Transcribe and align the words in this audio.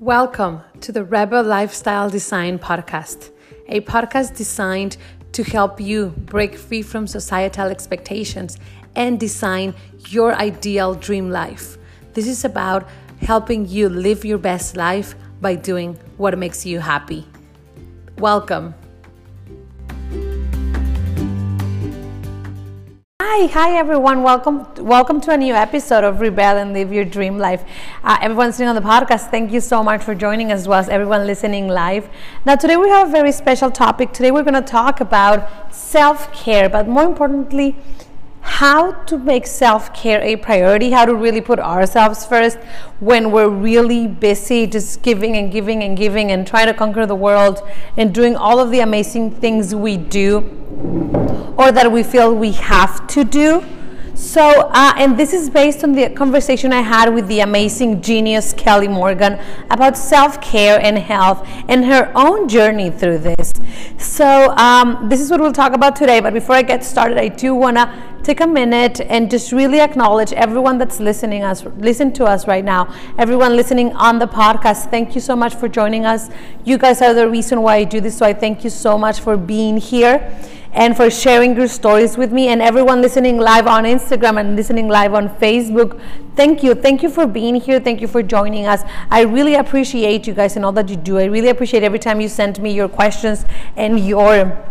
Welcome 0.00 0.62
to 0.80 0.92
the 0.92 1.04
Rebel 1.04 1.42
Lifestyle 1.42 2.08
Design 2.08 2.58
Podcast, 2.58 3.32
a 3.68 3.82
podcast 3.82 4.34
designed 4.34 4.96
to 5.32 5.42
help 5.42 5.78
you 5.78 6.14
break 6.16 6.56
free 6.56 6.80
from 6.80 7.06
societal 7.06 7.66
expectations 7.66 8.56
and 8.96 9.20
design 9.20 9.74
your 10.08 10.32
ideal 10.36 10.94
dream 10.94 11.28
life. 11.28 11.76
This 12.14 12.26
is 12.26 12.46
about 12.46 12.88
helping 13.20 13.68
you 13.68 13.90
live 13.90 14.24
your 14.24 14.38
best 14.38 14.74
life 14.74 15.14
by 15.42 15.54
doing 15.54 15.98
what 16.16 16.38
makes 16.38 16.64
you 16.64 16.80
happy. 16.80 17.26
Welcome. 18.16 18.72
Hi, 23.32 23.46
hi 23.46 23.76
everyone. 23.76 24.24
Welcome, 24.24 24.66
welcome 24.74 25.20
to 25.20 25.30
a 25.30 25.36
new 25.36 25.54
episode 25.54 26.02
of 26.02 26.20
Rebel 26.20 26.56
and 26.56 26.72
Live 26.72 26.92
Your 26.92 27.04
Dream 27.04 27.38
Life. 27.38 27.62
Uh, 28.02 28.18
everyone 28.20 28.52
sitting 28.52 28.66
on 28.66 28.74
the 28.74 28.80
podcast, 28.80 29.30
thank 29.30 29.52
you 29.52 29.60
so 29.60 29.84
much 29.84 30.02
for 30.02 30.16
joining 30.16 30.50
as 30.50 30.66
well 30.66 30.80
as 30.80 30.88
everyone 30.88 31.28
listening 31.28 31.68
live. 31.68 32.08
Now, 32.44 32.56
today 32.56 32.76
we 32.76 32.88
have 32.88 33.06
a 33.06 33.12
very 33.12 33.30
special 33.30 33.70
topic. 33.70 34.12
Today 34.12 34.32
we're 34.32 34.42
going 34.42 34.60
to 34.60 34.68
talk 34.68 35.00
about 35.00 35.72
self 35.72 36.32
care, 36.34 36.68
but 36.68 36.88
more 36.88 37.04
importantly, 37.04 37.76
how 38.42 38.92
to 38.92 39.18
make 39.18 39.46
self 39.46 39.92
care 39.94 40.20
a 40.22 40.36
priority, 40.36 40.90
how 40.90 41.04
to 41.04 41.14
really 41.14 41.40
put 41.40 41.58
ourselves 41.58 42.24
first 42.26 42.58
when 42.98 43.30
we're 43.30 43.48
really 43.48 44.06
busy 44.06 44.66
just 44.66 45.02
giving 45.02 45.36
and 45.36 45.52
giving 45.52 45.82
and 45.82 45.96
giving 45.96 46.30
and 46.30 46.46
trying 46.46 46.66
to 46.66 46.74
conquer 46.74 47.06
the 47.06 47.14
world 47.14 47.60
and 47.96 48.14
doing 48.14 48.36
all 48.36 48.58
of 48.58 48.70
the 48.70 48.80
amazing 48.80 49.30
things 49.30 49.74
we 49.74 49.96
do 49.96 50.38
or 51.56 51.70
that 51.72 51.90
we 51.92 52.02
feel 52.02 52.34
we 52.34 52.52
have 52.52 53.06
to 53.08 53.24
do. 53.24 53.64
So, 54.14 54.68
uh, 54.74 54.92
and 54.98 55.18
this 55.18 55.32
is 55.32 55.48
based 55.48 55.82
on 55.82 55.92
the 55.92 56.10
conversation 56.10 56.74
I 56.74 56.82
had 56.82 57.14
with 57.14 57.26
the 57.26 57.40
amazing 57.40 58.02
genius 58.02 58.52
Kelly 58.52 58.86
Morgan 58.86 59.40
about 59.70 59.96
self 59.96 60.42
care 60.42 60.78
and 60.78 60.98
health 60.98 61.48
and 61.68 61.86
her 61.86 62.12
own 62.14 62.46
journey 62.46 62.90
through 62.90 63.18
this. 63.18 63.52
So, 63.96 64.54
um, 64.56 65.08
this 65.08 65.22
is 65.22 65.30
what 65.30 65.40
we'll 65.40 65.52
talk 65.52 65.72
about 65.72 65.96
today. 65.96 66.20
But 66.20 66.34
before 66.34 66.54
I 66.54 66.60
get 66.60 66.84
started, 66.84 67.16
I 67.16 67.28
do 67.28 67.54
want 67.54 67.78
to 67.78 68.09
take 68.22 68.40
a 68.40 68.46
minute 68.46 69.00
and 69.00 69.30
just 69.30 69.52
really 69.52 69.80
acknowledge 69.80 70.32
everyone 70.32 70.78
that's 70.78 71.00
listening 71.00 71.42
us 71.42 71.64
listen 71.78 72.12
to 72.12 72.24
us 72.24 72.46
right 72.46 72.64
now 72.64 72.92
everyone 73.18 73.56
listening 73.56 73.92
on 73.94 74.18
the 74.18 74.26
podcast 74.26 74.90
thank 74.90 75.14
you 75.14 75.20
so 75.20 75.34
much 75.34 75.54
for 75.54 75.68
joining 75.68 76.04
us 76.04 76.28
you 76.64 76.76
guys 76.76 77.00
are 77.00 77.14
the 77.14 77.28
reason 77.28 77.62
why 77.62 77.76
i 77.76 77.84
do 77.84 78.00
this 78.00 78.16
so 78.18 78.26
i 78.26 78.32
thank 78.32 78.62
you 78.62 78.70
so 78.70 78.98
much 78.98 79.20
for 79.20 79.36
being 79.36 79.76
here 79.76 80.36
and 80.72 80.96
for 80.96 81.10
sharing 81.10 81.56
your 81.56 81.66
stories 81.66 82.16
with 82.16 82.32
me 82.32 82.48
and 82.48 82.62
everyone 82.62 83.00
listening 83.02 83.38
live 83.38 83.66
on 83.66 83.84
Instagram 83.84 84.38
and 84.38 84.54
listening 84.54 84.88
live 84.88 85.14
on 85.14 85.28
Facebook. 85.28 86.00
Thank 86.36 86.62
you. 86.62 86.74
Thank 86.74 87.02
you 87.02 87.10
for 87.10 87.26
being 87.26 87.56
here. 87.56 87.80
Thank 87.80 88.00
you 88.00 88.06
for 88.06 88.22
joining 88.22 88.66
us. 88.66 88.82
I 89.10 89.22
really 89.22 89.56
appreciate 89.56 90.28
you 90.28 90.34
guys 90.34 90.54
and 90.54 90.64
all 90.64 90.72
that 90.72 90.88
you 90.88 90.96
do. 90.96 91.18
I 91.18 91.24
really 91.24 91.48
appreciate 91.48 91.82
every 91.82 91.98
time 91.98 92.20
you 92.20 92.28
send 92.28 92.62
me 92.62 92.72
your 92.72 92.88
questions 92.88 93.44
and 93.76 93.98
your 93.98 94.69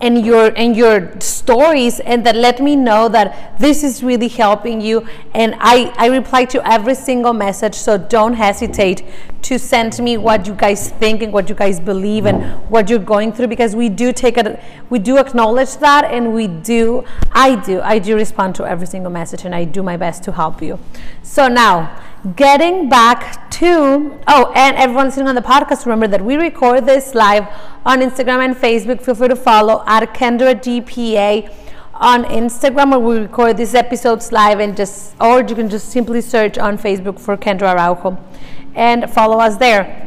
and 0.00 0.24
your 0.26 0.52
and 0.56 0.76
your 0.76 1.18
stories 1.20 2.00
and 2.00 2.24
that 2.26 2.36
let 2.36 2.60
me 2.60 2.76
know 2.76 3.08
that 3.08 3.58
this 3.58 3.82
is 3.82 4.02
really 4.02 4.28
helping 4.28 4.80
you. 4.80 5.06
And 5.34 5.54
I, 5.58 5.92
I 5.96 6.08
reply 6.08 6.44
to 6.46 6.68
every 6.68 6.94
single 6.94 7.32
message 7.32 7.74
so 7.74 7.96
don't 7.96 8.34
hesitate 8.34 9.02
to 9.46 9.60
send 9.60 9.96
me 10.00 10.16
what 10.16 10.44
you 10.44 10.54
guys 10.54 10.90
think 11.02 11.22
and 11.22 11.32
what 11.32 11.48
you 11.48 11.54
guys 11.54 11.78
believe 11.78 12.26
and 12.26 12.42
what 12.68 12.90
you're 12.90 12.98
going 12.98 13.32
through 13.32 13.46
because 13.46 13.76
we 13.76 13.88
do 13.88 14.12
take 14.12 14.36
it 14.36 14.60
we 14.90 14.98
do 14.98 15.18
acknowledge 15.18 15.76
that 15.76 16.04
and 16.04 16.34
we 16.34 16.48
do 16.48 17.04
I 17.30 17.54
do 17.54 17.80
I 17.80 18.00
do 18.00 18.16
respond 18.16 18.56
to 18.56 18.66
every 18.66 18.88
single 18.88 19.12
message 19.12 19.44
and 19.44 19.54
I 19.54 19.62
do 19.62 19.84
my 19.84 19.96
best 19.96 20.24
to 20.24 20.32
help 20.32 20.60
you. 20.60 20.80
So 21.22 21.46
now 21.46 21.76
getting 22.34 22.88
back 22.88 23.48
to 23.52 24.18
oh 24.26 24.52
and 24.56 24.76
everyone 24.76 25.12
sitting 25.12 25.28
on 25.28 25.36
the 25.36 25.46
podcast 25.52 25.86
remember 25.86 26.08
that 26.08 26.24
we 26.24 26.34
record 26.36 26.84
this 26.84 27.14
live 27.14 27.46
on 27.84 28.00
instagram 28.00 28.44
and 28.44 28.56
facebook. 28.56 29.00
Feel 29.00 29.14
free 29.14 29.28
to 29.28 29.36
follow 29.36 29.84
at 29.86 30.12
kendra 30.12 30.56
dpa 30.66 31.48
on 31.94 32.24
instagram 32.24 32.90
where 32.90 32.98
we 32.98 33.18
record 33.18 33.56
these 33.56 33.76
episodes 33.76 34.32
live 34.32 34.58
and 34.58 34.76
just 34.76 35.14
or 35.20 35.40
you 35.40 35.54
can 35.54 35.70
just 35.70 35.88
simply 35.90 36.20
search 36.20 36.58
on 36.58 36.76
facebook 36.76 37.18
for 37.18 37.36
kendra 37.36 37.70
araujo 37.74 38.18
and 38.76 39.10
follow 39.10 39.38
us 39.38 39.56
there 39.56 40.06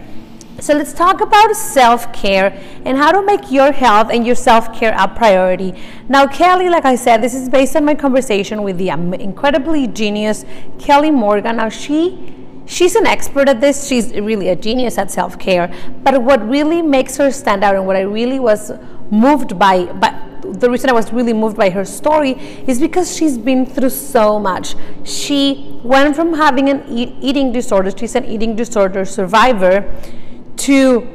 so 0.61 0.73
let's 0.73 0.91
talk 0.91 1.21
about 1.21 1.55
self-care 1.55 2.47
and 2.83 2.97
how 2.97 3.13
to 3.13 3.25
make 3.25 3.49
your 3.49 3.71
health 3.71 4.09
and 4.11 4.25
your 4.25 4.35
self-care 4.35 4.93
a 4.97 5.07
priority. 5.07 5.73
Now, 6.09 6.27
Kelly, 6.27 6.69
like 6.69 6.83
I 6.83 6.95
said, 6.95 7.21
this 7.21 7.33
is 7.33 7.47
based 7.47 7.75
on 7.77 7.85
my 7.85 7.95
conversation 7.95 8.63
with 8.63 8.77
the 8.77 8.89
incredibly 8.89 9.87
genius 9.87 10.43
Kelly 10.77 11.11
Morgan. 11.11 11.57
Now, 11.57 11.69
she 11.69 12.35
she's 12.65 12.95
an 12.95 13.07
expert 13.07 13.47
at 13.47 13.61
this. 13.61 13.87
She's 13.87 14.13
really 14.13 14.49
a 14.49 14.55
genius 14.55 14.97
at 14.97 15.11
self-care. 15.11 15.73
But 16.03 16.21
what 16.21 16.45
really 16.47 16.81
makes 16.81 17.15
her 17.17 17.31
stand 17.31 17.63
out 17.63 17.75
and 17.75 17.87
what 17.87 17.95
I 17.95 18.01
really 18.01 18.39
was 18.39 18.73
moved 19.09 19.57
by, 19.57 19.85
but 19.85 20.13
the 20.53 20.69
reason 20.69 20.89
I 20.89 20.93
was 20.93 21.11
really 21.11 21.33
moved 21.33 21.57
by 21.57 21.69
her 21.69 21.85
story 21.85 22.31
is 22.67 22.79
because 22.79 23.15
she's 23.15 23.37
been 23.37 23.65
through 23.65 23.89
so 23.89 24.39
much. 24.39 24.75
She 25.03 25.79
went 25.83 26.15
from 26.15 26.33
having 26.33 26.69
an 26.69 26.83
eat, 26.89 27.15
eating 27.21 27.51
disorder, 27.51 27.91
she's 27.95 28.15
an 28.15 28.25
eating 28.25 28.55
disorder 28.55 29.05
survivor 29.05 29.85
to 30.57 31.07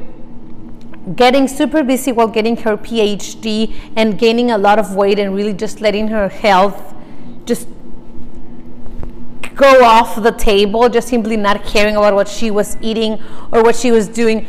getting 1.15 1.47
super 1.47 1.83
busy 1.83 2.11
while 2.11 2.27
getting 2.27 2.57
her 2.57 2.75
PhD 2.77 3.75
and 3.95 4.17
gaining 4.17 4.51
a 4.51 4.57
lot 4.57 4.79
of 4.79 4.95
weight 4.95 5.19
and 5.19 5.35
really 5.35 5.53
just 5.53 5.79
letting 5.79 6.07
her 6.07 6.29
health 6.29 6.95
just 7.45 7.67
go 9.55 9.83
off 9.85 10.21
the 10.21 10.31
table, 10.31 10.89
just 10.89 11.07
simply 11.07 11.37
not 11.37 11.63
caring 11.63 11.95
about 11.95 12.13
what 12.13 12.27
she 12.27 12.51
was 12.51 12.77
eating 12.81 13.21
or 13.51 13.63
what 13.63 13.75
she 13.75 13.91
was 13.91 14.07
doing, 14.07 14.47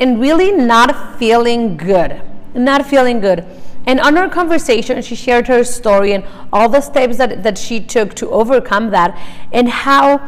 and 0.00 0.20
really 0.20 0.50
not 0.50 1.18
feeling 1.18 1.76
good. 1.76 2.20
Not 2.54 2.86
feeling 2.86 3.20
good. 3.20 3.44
And 3.86 4.00
on 4.00 4.18
our 4.18 4.28
conversation, 4.28 5.00
she 5.02 5.14
shared 5.14 5.48
her 5.48 5.64
story 5.64 6.12
and 6.12 6.24
all 6.52 6.68
the 6.68 6.80
steps 6.80 7.16
that, 7.18 7.42
that 7.42 7.56
she 7.56 7.80
took 7.80 8.14
to 8.14 8.28
overcome 8.28 8.90
that, 8.90 9.18
and 9.52 9.68
how 9.68 10.18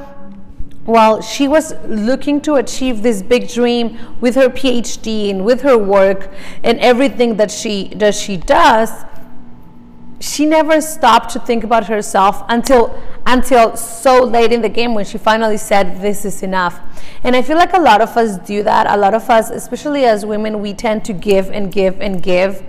while 0.84 1.20
she 1.20 1.46
was 1.46 1.74
looking 1.86 2.40
to 2.40 2.54
achieve 2.54 3.02
this 3.02 3.22
big 3.22 3.48
dream 3.48 3.98
with 4.20 4.34
her 4.34 4.48
PhD 4.48 5.30
and 5.30 5.44
with 5.44 5.60
her 5.60 5.76
work 5.76 6.32
and 6.64 6.78
everything 6.80 7.36
that 7.36 7.50
she 7.50 7.88
that 7.96 8.14
she 8.14 8.36
does, 8.36 9.04
she 10.20 10.46
never 10.46 10.80
stopped 10.80 11.30
to 11.30 11.38
think 11.40 11.64
about 11.64 11.86
herself 11.86 12.42
until 12.48 12.98
until 13.26 13.76
so 13.76 14.24
late 14.24 14.52
in 14.52 14.62
the 14.62 14.68
game 14.68 14.94
when 14.94 15.04
she 15.04 15.18
finally 15.18 15.56
said 15.56 16.00
this 16.00 16.24
is 16.24 16.42
enough. 16.42 16.80
And 17.22 17.36
I 17.36 17.42
feel 17.42 17.56
like 17.56 17.74
a 17.74 17.80
lot 17.80 18.00
of 18.00 18.16
us 18.16 18.38
do 18.38 18.62
that. 18.62 18.86
A 18.88 18.96
lot 18.96 19.14
of 19.14 19.28
us, 19.28 19.50
especially 19.50 20.04
as 20.06 20.24
women, 20.24 20.60
we 20.60 20.72
tend 20.72 21.04
to 21.04 21.12
give 21.12 21.50
and 21.50 21.70
give 21.70 22.00
and 22.00 22.22
give 22.22 22.64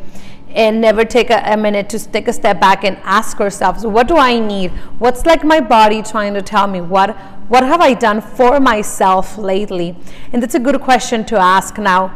and 0.55 0.81
never 0.81 1.05
take 1.05 1.29
a, 1.29 1.41
a, 1.45 1.57
minute 1.57 1.89
to 1.89 1.99
take 2.11 2.27
a 2.27 2.33
step 2.33 2.59
back 2.59 2.83
and 2.83 2.97
ask 3.03 3.39
ourselves 3.39 3.85
what 3.85 4.07
do 4.07 4.17
i 4.17 4.37
need 4.39 4.69
what's 4.99 5.25
like 5.25 5.43
my 5.43 5.59
body 5.59 6.01
trying 6.01 6.33
to 6.33 6.41
tell 6.41 6.67
me 6.67 6.81
what 6.81 7.15
what 7.51 7.63
have 7.63 7.81
I 7.81 7.93
done 7.93 8.21
for 8.21 8.61
myself 8.61 9.37
lately? 9.37 9.93
And 10.31 10.41
that's 10.41 10.55
a 10.55 10.59
good 10.59 10.79
question 10.79 11.25
to 11.25 11.37
ask 11.37 11.77
now. 11.77 12.15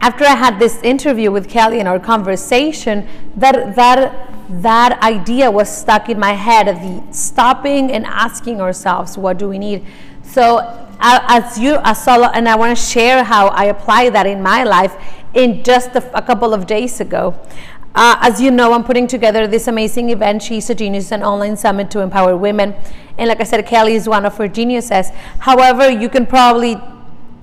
After 0.00 0.24
I 0.24 0.34
had 0.34 0.58
this 0.58 0.80
interview 0.82 1.30
with 1.30 1.46
Kelly 1.46 1.78
and 1.78 1.86
our 1.86 2.00
conversation, 2.00 3.06
that 3.36 3.76
that 3.76 4.32
that 4.62 4.98
idea 5.02 5.50
was 5.50 5.68
stuck 5.68 6.08
in 6.08 6.18
my 6.18 6.32
head 6.32 6.68
of 6.68 6.76
the 6.76 7.12
stopping 7.12 7.92
and 7.92 8.06
asking 8.06 8.62
ourselves, 8.62 9.18
what 9.18 9.36
do 9.36 9.46
we 9.46 9.58
need? 9.58 9.84
So 10.22 10.88
as 11.02 11.58
you 11.58 11.78
as 11.84 12.02
solo, 12.02 12.28
and 12.28 12.48
I 12.48 12.56
want 12.56 12.74
to 12.74 12.82
share 12.82 13.22
how 13.22 13.48
I 13.48 13.66
apply 13.66 14.08
that 14.08 14.26
in 14.26 14.40
my 14.40 14.64
life 14.64 14.96
in 15.34 15.62
just 15.62 15.90
a, 15.90 16.16
a 16.16 16.22
couple 16.22 16.52
of 16.54 16.66
days 16.66 17.00
ago. 17.00 17.34
Uh, 17.94 18.16
as 18.20 18.40
you 18.40 18.50
know, 18.50 18.72
I'm 18.72 18.84
putting 18.84 19.06
together 19.06 19.46
this 19.46 19.66
amazing 19.66 20.10
event. 20.10 20.42
She's 20.42 20.70
a 20.70 20.74
Genius, 20.74 21.10
an 21.10 21.24
online 21.24 21.56
summit 21.56 21.90
to 21.90 22.00
empower 22.00 22.36
women. 22.36 22.74
And 23.18 23.28
like 23.28 23.40
I 23.40 23.44
said, 23.44 23.66
Kelly 23.66 23.94
is 23.94 24.08
one 24.08 24.24
of 24.24 24.36
her 24.38 24.46
geniuses. 24.46 25.10
However, 25.40 25.90
you 25.90 26.08
can 26.08 26.24
probably 26.24 26.76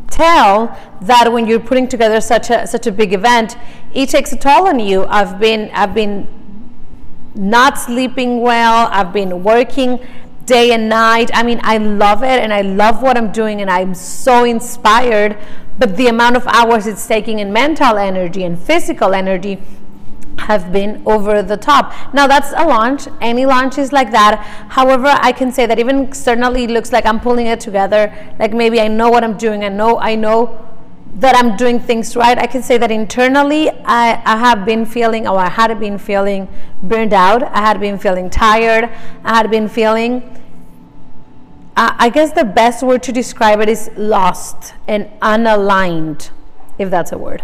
tell 0.09 0.75
that 1.01 1.31
when 1.31 1.47
you're 1.47 1.59
putting 1.59 1.87
together 1.87 2.21
such 2.21 2.49
a 2.49 2.65
such 2.65 2.87
a 2.87 2.91
big 2.91 3.13
event, 3.13 3.57
it 3.93 4.09
takes 4.09 4.31
a 4.31 4.37
toll 4.37 4.67
on 4.67 4.79
you. 4.79 5.05
I've 5.05 5.37
been 5.37 5.69
I've 5.73 5.93
been 5.93 6.27
not 7.35 7.77
sleeping 7.77 8.41
well. 8.41 8.87
I've 8.91 9.11
been 9.13 9.43
working 9.43 9.99
day 10.47 10.71
and 10.71 10.89
night. 10.89 11.29
I 11.33 11.43
mean, 11.43 11.59
I 11.61 11.77
love 11.77 12.23
it 12.23 12.39
and 12.41 12.51
I 12.51 12.61
love 12.61 13.03
what 13.03 13.17
I'm 13.17 13.31
doing 13.31 13.61
and 13.61 13.69
I'm 13.69 13.93
so 13.93 14.43
inspired. 14.43 15.37
But 15.77 15.95
the 15.95 16.07
amount 16.07 16.35
of 16.35 16.47
hours 16.47 16.87
it's 16.87 17.05
taking 17.05 17.37
in 17.37 17.53
mental 17.53 17.97
energy 17.97 18.43
and 18.43 18.57
physical 18.57 19.13
energy 19.13 19.59
have 20.39 20.71
been 20.71 21.03
over 21.05 21.43
the 21.43 21.57
top. 21.57 21.93
Now 22.13 22.25
that's 22.25 22.51
a 22.53 22.65
launch. 22.65 23.07
Any 23.21 23.45
launch 23.45 23.77
is 23.77 23.91
like 23.91 24.11
that. 24.11 24.39
However, 24.69 25.07
I 25.07 25.31
can 25.31 25.51
say 25.51 25.65
that 25.65 25.77
even 25.77 26.05
externally 26.05 26.63
it 26.63 26.71
looks 26.71 26.91
like 26.91 27.05
I'm 27.05 27.19
pulling 27.19 27.47
it 27.47 27.59
together. 27.59 28.13
Like 28.39 28.53
maybe 28.53 28.79
I 28.79 28.87
know 28.87 29.09
what 29.09 29.23
I'm 29.23 29.37
doing. 29.37 29.63
I 29.63 29.69
know 29.69 29.99
I 29.99 30.15
know 30.15 30.63
that 31.17 31.35
I'm 31.35 31.57
doing 31.57 31.79
things 31.79 32.15
right. 32.15 32.37
I 32.37 32.47
can 32.47 32.63
say 32.63 32.77
that 32.77 32.91
internally 32.91 33.69
I, 33.69 34.21
I 34.25 34.37
have 34.37 34.65
been 34.65 34.85
feeling 34.85 35.27
or 35.27 35.37
I 35.37 35.49
had 35.49 35.79
been 35.79 35.97
feeling 35.97 36.47
burned 36.81 37.13
out. 37.13 37.43
I 37.43 37.59
had 37.59 37.79
been 37.79 37.97
feeling 37.97 38.29
tired. 38.29 38.85
I 39.23 39.35
had 39.35 39.49
been 39.49 39.67
feeling 39.67 40.37
I 41.79 42.09
guess 42.09 42.31
the 42.31 42.43
best 42.43 42.81
word 42.81 43.03
to 43.03 43.11
describe 43.11 43.59
it 43.59 43.69
is 43.69 43.91
lost 43.95 44.73
and 44.87 45.07
unaligned, 45.21 46.31
if 46.79 46.89
that's 46.89 47.11
a 47.11 47.19
word. 47.19 47.43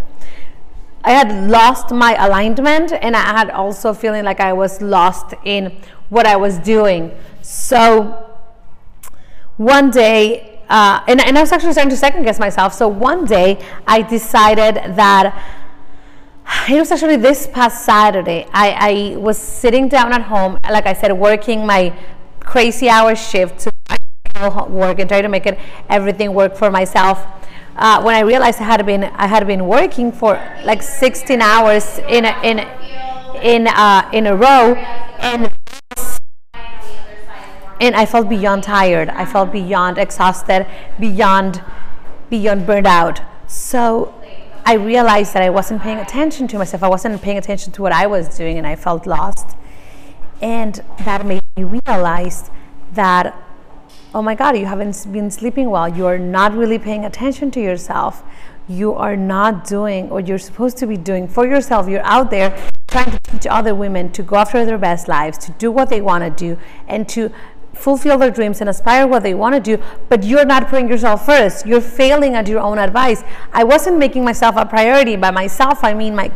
I 1.04 1.12
had 1.12 1.52
lost 1.52 1.92
my 1.92 2.16
alignment 2.16 2.94
and 2.94 3.16
I 3.16 3.20
had 3.20 3.52
also 3.52 3.94
feeling 3.94 4.24
like 4.24 4.40
I 4.40 4.52
was 4.52 4.82
lost 4.82 5.36
in 5.46 5.78
what 6.10 6.26
I 6.26 6.36
was 6.36 6.58
doing. 6.58 7.12
So 7.44 8.28
one 9.58 9.92
day, 9.92 10.53
uh, 10.74 11.04
and, 11.08 11.22
and 11.22 11.38
I 11.38 11.42
was 11.42 11.52
actually 11.52 11.74
starting 11.74 11.92
to 11.92 11.98
second 11.98 12.24
guess 12.24 12.40
myself. 12.40 12.74
So 12.74 12.88
one 12.88 13.26
day 13.26 13.64
I 13.86 14.02
decided 14.02 14.76
that 14.96 15.26
it 16.68 16.80
was 16.80 16.92
actually 16.92 17.18
this 17.18 17.46
past 17.48 17.86
Saturday. 17.86 18.48
I, 18.52 19.14
I 19.14 19.18
was 19.18 19.38
sitting 19.38 19.88
down 19.88 20.12
at 20.12 20.24
home, 20.24 20.58
like 20.70 20.88
I 20.88 20.94
said, 20.94 21.14
working 21.14 21.66
my 21.66 21.94
crazy 22.40 22.90
hour 22.90 23.16
shift 23.16 23.60
to 23.60 23.72
work 24.68 24.98
and 25.00 25.08
try 25.08 25.22
to 25.22 25.30
make 25.30 25.46
it 25.46 25.60
everything 25.90 26.34
work 26.34 26.56
for 26.56 26.72
myself 26.72 27.26
uh, 27.76 28.02
when 28.02 28.16
I 28.16 28.22
realized 28.22 28.60
I 28.60 28.66
had 28.66 28.86
been 28.86 29.04
I 29.04 29.28
had 29.28 29.46
been 29.48 29.68
working 29.68 30.12
for 30.12 30.34
like 30.64 30.82
16 30.82 31.42
hours 31.42 32.00
in 32.10 32.26
a, 32.26 32.40
in 32.44 32.60
in 33.42 33.68
uh, 33.68 34.10
in 34.14 34.28
a 34.28 34.36
row, 34.36 34.76
and 35.20 35.52
and 37.84 37.96
I 37.98 38.06
felt 38.06 38.30
beyond 38.30 38.64
tired. 38.64 39.10
I 39.10 39.26
felt 39.26 39.52
beyond 39.52 39.98
exhausted, 39.98 40.66
beyond 41.00 41.62
beyond 42.30 42.66
burned 42.66 42.88
out. 42.88 43.22
So 43.48 44.16
I 44.66 44.76
realized 44.76 45.34
that 45.34 45.44
I 45.44 45.50
wasn't 45.50 45.82
paying 45.82 46.00
attention 46.00 46.48
to 46.48 46.58
myself. 46.58 46.82
I 46.82 46.88
wasn't 46.88 47.22
paying 47.22 47.38
attention 47.38 47.74
to 47.74 47.82
what 47.82 47.92
I 47.92 48.08
was 48.08 48.38
doing, 48.38 48.58
and 48.58 48.66
I 48.66 48.78
felt 48.78 49.06
lost. 49.06 49.58
And 50.42 50.82
that 51.00 51.26
made 51.26 51.42
me 51.58 51.64
realize 51.86 52.50
that 52.94 53.38
oh 54.16 54.22
my 54.22 54.36
God, 54.36 54.56
you 54.58 54.66
haven't 54.66 55.12
been 55.12 55.32
sleeping 55.32 55.70
well. 55.70 55.90
You 55.90 56.06
are 56.06 56.20
not 56.20 56.54
really 56.54 56.78
paying 56.78 57.04
attention 57.04 57.50
to 57.52 57.60
yourself. 57.60 58.24
You 58.68 58.94
are 58.94 59.18
not 59.18 59.66
doing 59.68 60.10
what 60.10 60.28
you're 60.28 60.38
supposed 60.38 60.78
to 60.78 60.88
be 60.88 60.98
doing 60.98 61.28
for 61.28 61.48
yourself. 61.48 61.90
You're 61.90 62.06
out 62.06 62.30
there 62.30 62.56
trying 62.88 63.12
to 63.12 63.20
teach 63.20 63.48
other 63.48 63.74
women 63.74 64.12
to 64.12 64.22
go 64.22 64.36
after 64.36 64.66
their 64.66 64.78
best 64.78 65.08
lives, 65.08 65.38
to 65.40 65.52
do 65.54 65.72
what 65.72 65.90
they 65.90 66.00
want 66.00 66.24
to 66.24 66.30
do, 66.30 66.60
and 66.88 67.10
to 67.10 67.32
fulfill 67.74 68.18
their 68.18 68.32
dreams 68.32 68.62
and 68.62 68.70
aspire 68.70 69.08
what 69.08 69.24
they 69.24 69.34
want 69.34 69.56
to 69.56 69.60
do, 69.60 69.84
but 70.10 70.24
you're 70.24 70.46
not 70.46 70.68
putting 70.68 70.88
yourself 70.88 71.26
first. 71.26 71.66
You're 71.66 71.82
failing 71.82 72.36
at 72.36 72.48
your 72.48 72.60
own 72.60 72.78
advice. 72.78 73.24
I 73.52 73.64
wasn't 73.64 73.98
making 73.98 74.24
myself 74.24 74.56
a 74.58 74.66
priority. 74.66 75.16
By 75.16 75.32
myself, 75.32 75.84
I 75.84 75.94
mean 75.94 76.16
my 76.16 76.32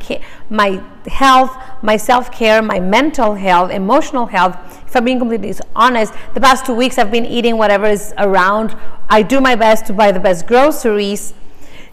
my 0.49 0.83
health, 1.07 1.55
my 1.81 1.97
self-care, 1.97 2.61
my 2.61 2.79
mental 2.79 3.35
health, 3.35 3.71
emotional 3.71 4.25
health. 4.25 4.57
If 4.85 4.95
I'm 4.95 5.05
being 5.05 5.19
completely 5.19 5.53
honest, 5.75 6.13
the 6.33 6.41
past 6.41 6.65
two 6.65 6.73
weeks 6.73 6.97
I've 6.97 7.11
been 7.11 7.25
eating 7.25 7.57
whatever 7.57 7.85
is 7.85 8.13
around. 8.17 8.75
I 9.09 9.21
do 9.21 9.39
my 9.39 9.55
best 9.55 9.85
to 9.87 9.93
buy 9.93 10.11
the 10.11 10.19
best 10.19 10.47
groceries 10.47 11.33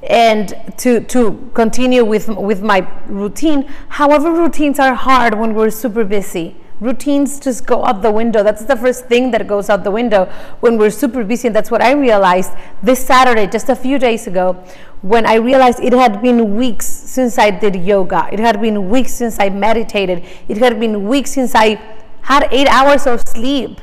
and 0.03 0.55
to 0.79 1.01
to 1.01 1.51
continue 1.55 2.05
with 2.05 2.29
with 2.29 2.63
my 2.63 2.87
routine. 3.07 3.71
However, 3.89 4.33
routines 4.33 4.79
are 4.79 4.95
hard 4.95 5.39
when 5.39 5.55
we're 5.55 5.71
super 5.71 6.05
busy 6.05 6.57
routines 6.81 7.39
just 7.39 7.67
go 7.67 7.85
out 7.85 8.03
the 8.03 8.11
window. 8.11 8.43
That's 8.43 8.65
the 8.65 8.77
first 8.77 9.07
thing 9.07 9.31
that 9.31 9.47
goes 9.47 9.71
out 9.71 9.85
the 9.85 9.91
window 9.91 10.27
when 10.61 10.79
we're 10.79 10.91
super 10.91 11.25
busy. 11.25 11.49
And 11.49 11.57
that's 11.57 11.71
what 11.71 11.83
I 11.83 11.93
realized 11.93 12.53
this 12.83 13.05
Saturday, 13.05 13.47
just 13.47 13.69
a 13.69 13.77
few 13.77 13.99
days 13.99 14.27
ago, 14.27 14.63
when 15.03 15.27
I 15.27 15.35
realized 15.35 15.81
it 15.81 15.93
had 15.93 16.21
been 16.23 16.57
weeks 16.57 16.87
since 16.87 17.39
I 17.39 17.51
did 17.51 17.77
yoga. 17.77 18.29
It 18.33 18.41
had 18.41 18.61
been 18.61 18.89
weeks 18.89 19.13
since 19.13 19.39
I 19.39 19.51
meditated. 19.51 20.25
It 20.49 20.59
had 20.59 20.81
been 20.81 21.07
weeks 21.07 21.33
since 21.33 21.55
I 21.55 21.81
had 22.23 22.49
eight 22.51 22.69
hours 22.69 23.07
of 23.07 23.21
sleep. 23.29 23.81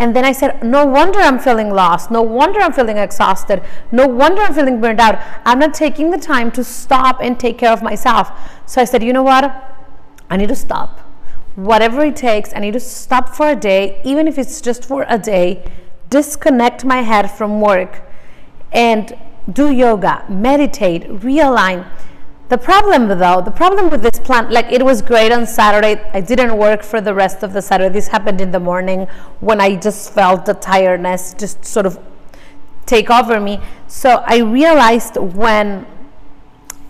And 0.00 0.14
then 0.14 0.24
I 0.24 0.30
said, 0.30 0.62
no 0.62 0.86
wonder 0.86 1.18
I'm 1.18 1.40
feeling 1.40 1.70
lost. 1.70 2.08
No 2.12 2.22
wonder 2.22 2.60
I'm 2.60 2.72
feeling 2.72 2.98
exhausted. 2.98 3.64
No 3.90 4.06
wonder 4.06 4.42
I'm 4.42 4.54
feeling 4.54 4.80
burned 4.80 5.00
out. 5.00 5.20
I'm 5.44 5.58
not 5.58 5.74
taking 5.74 6.10
the 6.10 6.18
time 6.18 6.52
to 6.52 6.62
stop 6.62 7.18
and 7.20 7.40
take 7.40 7.58
care 7.58 7.72
of 7.72 7.82
myself. 7.82 8.30
So 8.66 8.80
I 8.80 8.84
said, 8.84 9.02
you 9.02 9.12
know 9.12 9.24
what? 9.24 9.44
I 10.30 10.36
need 10.36 10.50
to 10.50 10.54
stop 10.54 11.07
whatever 11.58 12.04
it 12.04 12.14
takes. 12.14 12.54
I 12.54 12.60
need 12.60 12.74
to 12.74 12.80
stop 12.80 13.34
for 13.34 13.48
a 13.48 13.56
day, 13.56 14.00
even 14.04 14.28
if 14.28 14.38
it's 14.38 14.60
just 14.60 14.84
for 14.84 15.04
a 15.08 15.18
day, 15.18 15.68
disconnect 16.08 16.84
my 16.84 17.02
head 17.02 17.30
from 17.30 17.60
work 17.60 18.02
and 18.72 19.18
do 19.52 19.72
yoga, 19.72 20.24
meditate, 20.28 21.02
realign. 21.08 21.84
The 22.48 22.58
problem 22.58 23.08
though, 23.08 23.42
the 23.42 23.50
problem 23.50 23.90
with 23.90 24.02
this 24.02 24.20
plan, 24.20 24.50
like 24.50 24.70
it 24.70 24.84
was 24.84 25.02
great 25.02 25.32
on 25.32 25.46
Saturday. 25.46 26.00
I 26.14 26.20
didn't 26.20 26.56
work 26.56 26.84
for 26.84 27.00
the 27.00 27.12
rest 27.12 27.42
of 27.42 27.52
the 27.52 27.60
Saturday. 27.60 27.92
This 27.92 28.06
happened 28.06 28.40
in 28.40 28.52
the 28.52 28.60
morning 28.60 29.08
when 29.40 29.60
I 29.60 29.74
just 29.74 30.12
felt 30.14 30.46
the 30.46 30.54
tiredness 30.54 31.34
just 31.34 31.64
sort 31.64 31.86
of 31.86 31.98
take 32.86 33.10
over 33.10 33.40
me. 33.40 33.60
So 33.88 34.22
I 34.24 34.38
realized 34.38 35.16
when 35.16 35.86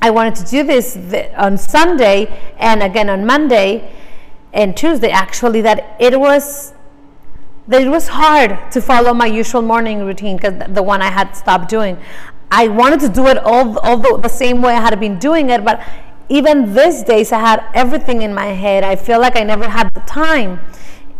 I 0.02 0.10
wanted 0.10 0.36
to 0.36 0.44
do 0.44 0.62
this 0.62 0.94
on 1.36 1.56
Sunday 1.56 2.52
and 2.58 2.82
again 2.82 3.08
on 3.08 3.24
Monday 3.24 3.90
and 4.52 4.76
Tuesday 4.76 5.10
actually 5.10 5.60
that 5.62 5.96
it 6.00 6.18
was 6.18 6.72
that 7.68 7.82
it 7.82 7.88
was 7.88 8.08
hard 8.08 8.58
to 8.72 8.80
follow 8.80 9.12
my 9.12 9.26
usual 9.26 9.60
morning 9.60 10.04
routine 10.04 10.36
because 10.36 10.54
the 10.72 10.82
one 10.82 11.02
I 11.02 11.10
had 11.10 11.34
stopped 11.34 11.68
doing. 11.68 11.98
I 12.50 12.68
wanted 12.68 13.00
to 13.00 13.08
do 13.10 13.26
it 13.26 13.36
all, 13.36 13.78
all 13.80 13.98
the, 13.98 14.18
the 14.22 14.28
same 14.28 14.62
way 14.62 14.72
I 14.72 14.80
had 14.80 14.98
been 14.98 15.18
doing 15.18 15.50
it, 15.50 15.62
but 15.62 15.82
even 16.30 16.74
these 16.74 17.02
days 17.02 17.30
I 17.30 17.40
had 17.40 17.62
everything 17.74 18.22
in 18.22 18.34
my 18.34 18.46
head. 18.46 18.84
I 18.84 18.96
feel 18.96 19.20
like 19.20 19.36
I 19.36 19.42
never 19.42 19.68
had 19.68 19.92
the 19.92 20.00
time. 20.00 20.60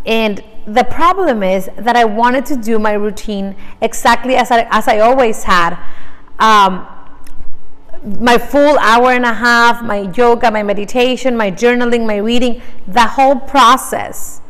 And 0.06 0.42
the 0.66 0.84
problem 0.84 1.42
is 1.42 1.69
that 1.76 1.96
I 1.96 2.06
wanted 2.06 2.46
to 2.46 2.56
do 2.56 2.78
my 2.78 2.92
routine 2.92 3.54
exactly 3.82 4.36
as 4.36 4.50
I, 4.50 4.66
as 4.70 4.88
I 4.88 5.00
always 5.00 5.44
had. 5.44 5.78
Um, 6.38 6.86
my 8.05 8.39
full 8.39 8.79
hour 8.79 9.11
and 9.12 9.25
a 9.25 9.35
half, 9.35 9.83
my 9.83 10.11
yoga, 10.17 10.50
my 10.50 10.62
meditation, 10.62 11.37
my 11.37 11.50
journaling, 11.50 12.06
my 12.06 12.17
reading, 12.17 12.62
the 12.87 13.06
whole 13.06 13.37
process. 13.37 14.41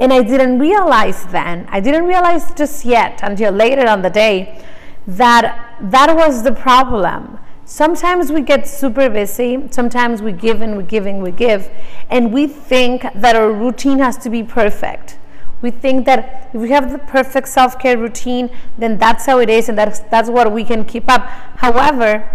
And 0.00 0.12
I 0.12 0.22
didn't 0.22 0.58
realize 0.58 1.24
then, 1.26 1.66
I 1.70 1.80
didn't 1.80 2.04
realize 2.04 2.52
just 2.52 2.84
yet 2.84 3.20
until 3.22 3.52
later 3.52 3.88
on 3.88 4.02
the 4.02 4.10
day 4.10 4.62
that 5.06 5.76
that 5.80 6.14
was 6.14 6.42
the 6.42 6.52
problem. 6.52 7.38
Sometimes 7.64 8.30
we 8.30 8.42
get 8.42 8.68
super 8.68 9.08
busy, 9.08 9.66
sometimes 9.70 10.22
we 10.22 10.32
give 10.32 10.60
and 10.60 10.76
we 10.76 10.84
give 10.84 11.06
and 11.06 11.22
we 11.22 11.32
give, 11.32 11.70
and 12.10 12.32
we 12.32 12.46
think 12.46 13.02
that 13.14 13.34
our 13.34 13.50
routine 13.50 13.98
has 13.98 14.16
to 14.18 14.30
be 14.30 14.42
perfect. 14.42 15.18
We 15.62 15.70
think 15.70 16.04
that 16.06 16.50
if 16.52 16.60
we 16.60 16.70
have 16.70 16.92
the 16.92 16.98
perfect 16.98 17.48
self 17.48 17.78
care 17.78 17.96
routine, 17.96 18.50
then 18.78 18.98
that's 18.98 19.26
how 19.26 19.38
it 19.38 19.48
is 19.48 19.68
and 19.68 19.76
that's, 19.76 20.00
that's 20.00 20.28
what 20.28 20.52
we 20.52 20.62
can 20.62 20.84
keep 20.84 21.08
up. 21.08 21.22
However, 21.56 22.28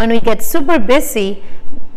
when 0.00 0.08
we 0.08 0.18
get 0.18 0.42
super 0.42 0.78
busy, 0.78 1.42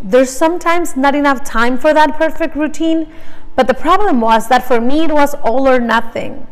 there's 0.02 0.28
sometimes 0.28 0.94
not 0.94 1.14
enough 1.14 1.42
time 1.42 1.78
for 1.78 1.94
that 1.94 2.18
perfect 2.18 2.54
routine. 2.54 3.10
But 3.56 3.66
the 3.66 3.72
problem 3.72 4.20
was 4.20 4.46
that 4.48 4.68
for 4.68 4.78
me, 4.78 5.04
it 5.04 5.10
was 5.10 5.32
all 5.36 5.66
or 5.66 5.80
nothing. 5.80 6.46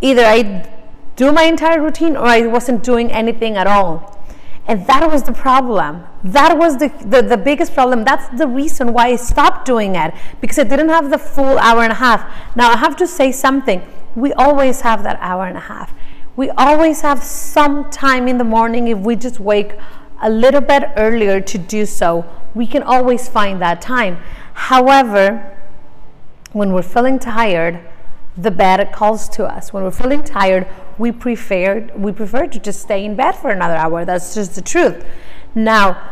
Either 0.00 0.24
I 0.24 0.70
do 1.16 1.32
my 1.32 1.42
entire 1.42 1.82
routine 1.82 2.16
or 2.16 2.26
I 2.26 2.46
wasn't 2.46 2.84
doing 2.84 3.10
anything 3.10 3.56
at 3.56 3.66
all. 3.66 4.16
And 4.68 4.86
that 4.86 5.10
was 5.10 5.24
the 5.24 5.32
problem. 5.32 6.04
That 6.22 6.56
was 6.56 6.76
the, 6.76 6.92
the, 7.06 7.22
the, 7.22 7.36
biggest 7.36 7.74
problem. 7.74 8.04
That's 8.04 8.28
the 8.38 8.46
reason 8.46 8.92
why 8.92 9.08
I 9.08 9.16
stopped 9.16 9.66
doing 9.66 9.96
it 9.96 10.14
because 10.40 10.60
I 10.60 10.62
didn't 10.62 10.90
have 10.90 11.10
the 11.10 11.18
full 11.18 11.58
hour 11.58 11.82
and 11.82 11.90
a 11.90 11.96
half. 11.96 12.22
Now, 12.54 12.70
I 12.70 12.76
have 12.76 12.94
to 12.98 13.08
say 13.08 13.32
something. 13.32 13.82
We 14.14 14.32
always 14.34 14.82
have 14.82 15.02
that 15.02 15.18
hour 15.20 15.46
and 15.46 15.56
a 15.56 15.66
half. 15.72 15.92
We 16.36 16.50
always 16.50 17.00
have 17.00 17.24
some 17.24 17.90
time 17.90 18.28
in 18.28 18.38
the 18.38 18.44
morning 18.44 18.86
if 18.86 18.98
we 18.98 19.16
just 19.16 19.40
wake 19.40 19.72
a 20.22 20.30
little 20.30 20.60
bit 20.60 20.84
earlier 20.96 21.40
to 21.40 21.58
do 21.58 21.84
so, 21.84 22.24
we 22.54 22.66
can 22.66 22.82
always 22.82 23.28
find 23.28 23.60
that 23.60 23.82
time. 23.82 24.18
However, 24.54 25.56
when 26.52 26.72
we're 26.72 26.82
feeling 26.82 27.18
tired, 27.18 27.80
the 28.36 28.50
bed 28.50 28.92
calls 28.92 29.28
to 29.30 29.44
us. 29.44 29.72
When 29.72 29.84
we're 29.84 29.90
feeling 29.90 30.24
tired, 30.24 30.66
we 30.98 31.12
prefer 31.12 31.90
we 31.96 32.12
prefer 32.12 32.46
to 32.46 32.58
just 32.58 32.80
stay 32.80 33.04
in 33.04 33.14
bed 33.14 33.32
for 33.32 33.50
another 33.50 33.74
hour. 33.74 34.04
That's 34.04 34.34
just 34.34 34.54
the 34.54 34.62
truth. 34.62 35.04
Now, 35.54 36.10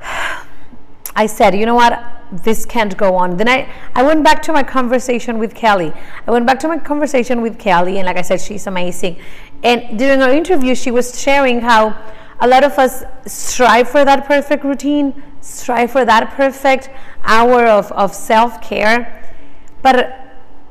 I 1.16 1.26
said, 1.26 1.54
you 1.54 1.66
know 1.66 1.74
what? 1.74 2.00
This 2.32 2.64
can't 2.64 2.96
go 2.96 3.16
on. 3.16 3.36
Then 3.36 3.48
I, 3.48 3.68
I 3.94 4.02
went 4.02 4.24
back 4.24 4.40
to 4.42 4.52
my 4.52 4.62
conversation 4.62 5.38
with 5.38 5.54
Kelly. 5.54 5.92
I 6.26 6.30
went 6.30 6.46
back 6.46 6.58
to 6.60 6.68
my 6.68 6.78
conversation 6.78 7.42
with 7.42 7.58
Kelly, 7.58 7.98
and 7.98 8.06
like 8.06 8.16
I 8.16 8.22
said, 8.22 8.40
she's 8.40 8.66
amazing. 8.66 9.20
And 9.62 9.98
during 9.98 10.22
our 10.22 10.30
interview, 10.30 10.74
she 10.74 10.90
was 10.90 11.20
sharing 11.20 11.60
how 11.60 11.94
a 12.42 12.48
lot 12.48 12.64
of 12.64 12.76
us 12.76 13.04
strive 13.24 13.88
for 13.88 14.04
that 14.04 14.26
perfect 14.26 14.64
routine, 14.64 15.22
strive 15.40 15.92
for 15.92 16.04
that 16.04 16.30
perfect 16.34 16.90
hour 17.22 17.66
of, 17.66 17.90
of 17.92 18.12
self 18.12 18.60
care. 18.60 19.32
But 19.80 20.18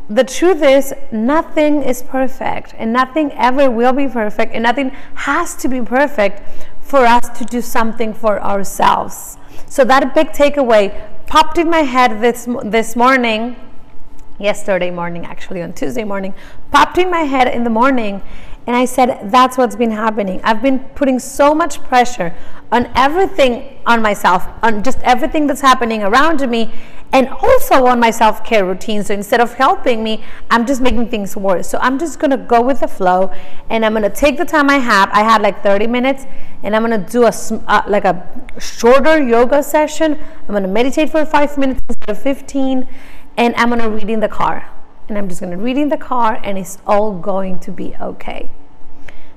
the 0.10 0.26
truth 0.26 0.62
is, 0.62 0.94
nothing 1.14 1.82
is 1.82 2.04
perfect, 2.04 2.76
and 2.78 2.92
nothing 2.92 3.32
ever 3.32 3.72
will 3.72 3.94
be 3.94 4.10
perfect, 4.10 4.54
and 4.54 4.64
nothing 4.64 4.90
has 5.16 5.56
to 5.56 5.70
be 5.70 5.82
perfect 5.82 6.42
for 6.82 7.06
us 7.06 7.30
to 7.40 7.46
do 7.46 7.62
something 7.62 8.14
for 8.14 8.44
ourselves. 8.44 9.38
So, 9.66 9.86
that 9.86 10.14
big 10.14 10.32
takeaway 10.32 11.26
popped 11.26 11.58
in 11.58 11.70
my 11.70 11.84
head 11.84 12.22
this, 12.22 12.50
this 12.66 12.98
morning 12.98 13.56
yesterday 14.42 14.92
morning, 14.92 15.26
actually 15.26 15.62
on 15.62 15.74
Tuesday 15.74 16.04
morning, 16.04 16.34
popped 16.72 16.98
in 16.98 17.10
my 17.10 17.22
head 17.22 17.48
in 17.48 17.64
the 17.64 17.70
morning. 17.70 18.22
And 18.68 18.76
I 18.76 18.86
said, 18.86 19.32
that's 19.32 19.58
what's 19.58 19.76
been 19.76 19.92
happening. 19.92 20.40
I've 20.44 20.62
been 20.62 20.80
putting 20.96 21.18
so 21.18 21.56
much 21.56 21.82
pressure 21.84 22.36
on 22.72 22.92
everything 22.96 23.80
on 23.86 24.02
myself, 24.02 24.48
on 24.62 24.84
just 24.84 25.00
everything 25.00 25.48
that's 25.48 25.62
happening 25.62 26.04
around 26.04 26.48
me, 26.50 26.72
and 27.12 27.28
also 27.28 27.88
on 27.88 28.00
my 28.00 28.12
self 28.12 28.46
care 28.46 28.66
routine. 28.66 29.04
So 29.04 29.14
instead 29.14 29.42
of 29.42 29.54
helping 29.56 30.04
me, 30.04 30.24
I'm 30.50 30.66
just 30.66 30.80
making 30.80 31.10
things 31.10 31.36
worse. 31.36 31.68
So 31.68 31.78
I'm 31.82 32.00
just 32.00 32.20
gonna 32.20 32.38
go 32.38 32.62
with 32.62 32.80
the 32.80 32.88
flow 32.88 33.34
and 33.70 33.86
I'm 33.86 33.94
gonna 33.94 34.10
take 34.10 34.38
the 34.38 34.46
time 34.46 34.70
I 34.70 34.78
have. 34.78 35.10
I 35.12 35.24
had 35.24 35.42
like 35.42 35.64
30 35.64 35.88
minutes 35.88 36.26
and 36.64 36.76
I'm 36.76 36.84
gonna 36.84 36.98
do 36.98 37.24
a 37.24 37.34
uh, 37.68 37.82
like 37.88 38.06
a 38.06 38.26
shorter 38.60 39.22
yoga 39.22 39.64
session. 39.64 40.18
I'm 40.48 40.54
gonna 40.54 40.68
meditate 40.68 41.10
for 41.10 41.26
five 41.26 41.58
minutes 41.58 41.82
instead 41.90 42.10
of 42.10 42.22
15 42.22 42.88
and 43.38 43.56
I'm 43.56 43.70
gonna 43.70 43.90
read 43.90 44.10
in 44.10 44.20
the 44.20 44.30
car. 44.30 44.70
And 45.12 45.18
I'm 45.18 45.28
just 45.28 45.42
gonna 45.42 45.58
read 45.58 45.78
in 45.78 45.90
the 45.90 45.98
car 45.98 46.40
and 46.42 46.58
it's 46.58 46.78
all 46.88 47.12
going 47.12 47.60
to 47.60 47.72
be 47.74 47.94
okay. 48.00 48.50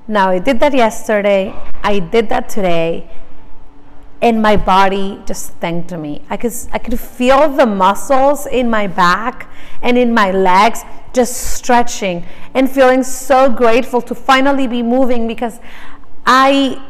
Now 0.07 0.29
I 0.29 0.39
did 0.39 0.61
that 0.61 0.73
yesterday, 0.73 1.53
I 1.83 1.99
did 1.99 2.29
that 2.29 2.47
today, 2.47 3.11
and 4.21 4.41
my 4.41 4.55
body 4.55 5.21
just 5.25 5.51
thanked 5.55 5.91
me. 5.91 6.21
I 6.29 6.37
could 6.37 6.53
I 6.71 6.77
could 6.77 6.97
feel 6.97 7.49
the 7.49 7.65
muscles 7.65 8.45
in 8.45 8.69
my 8.69 8.87
back 8.87 9.49
and 9.81 9.97
in 9.97 10.13
my 10.13 10.31
legs 10.31 10.85
just 11.11 11.35
stretching 11.57 12.25
and 12.53 12.71
feeling 12.71 13.03
so 13.03 13.49
grateful 13.49 14.01
to 14.03 14.15
finally 14.15 14.67
be 14.67 14.81
moving 14.81 15.27
because 15.27 15.59
I 16.25 16.81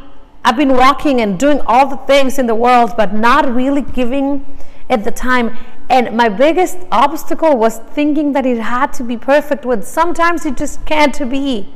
I've 0.44 0.56
been 0.56 0.74
walking 0.76 1.20
and 1.20 1.40
doing 1.40 1.60
all 1.66 1.88
the 1.88 1.96
things 2.06 2.38
in 2.38 2.46
the 2.46 2.54
world 2.54 2.94
but 2.96 3.12
not 3.12 3.52
really 3.52 3.82
giving 3.82 4.46
at 4.88 5.04
the 5.04 5.10
time 5.10 5.56
and 5.88 6.16
my 6.16 6.28
biggest 6.28 6.78
obstacle 6.90 7.56
was 7.56 7.78
thinking 7.78 8.32
that 8.32 8.44
it 8.46 8.58
had 8.58 8.92
to 8.94 9.04
be 9.04 9.16
perfect 9.16 9.64
when 9.64 9.82
sometimes 9.82 10.44
it 10.46 10.56
just 10.56 10.84
can't 10.84 11.18
be 11.30 11.72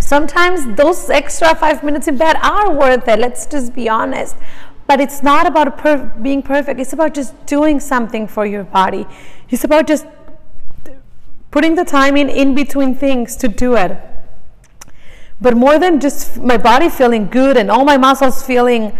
Sometimes 0.00 0.76
those 0.76 1.10
extra 1.10 1.54
five 1.54 1.84
minutes 1.84 2.08
in 2.08 2.16
bed 2.16 2.36
are 2.42 2.72
worth 2.72 3.06
it. 3.06 3.18
Let's 3.18 3.46
just 3.46 3.74
be 3.74 3.88
honest. 3.88 4.34
But 4.86 5.00
it's 5.00 5.22
not 5.22 5.46
about 5.46 5.78
per- 5.78 6.12
being 6.20 6.42
perfect. 6.42 6.80
It's 6.80 6.92
about 6.92 7.14
just 7.14 7.46
doing 7.46 7.78
something 7.78 8.26
for 8.26 8.44
your 8.46 8.64
body. 8.64 9.06
It's 9.50 9.62
about 9.62 9.86
just 9.86 10.06
putting 11.50 11.74
the 11.74 11.84
time 11.84 12.16
in 12.16 12.28
in 12.28 12.54
between 12.54 12.94
things 12.94 13.36
to 13.36 13.48
do 13.48 13.76
it. 13.76 14.00
But 15.40 15.56
more 15.56 15.78
than 15.78 16.00
just 16.00 16.38
my 16.38 16.56
body 16.56 16.88
feeling 16.88 17.28
good 17.28 17.56
and 17.56 17.70
all 17.70 17.84
my 17.84 17.96
muscles 17.96 18.42
feeling 18.42 18.98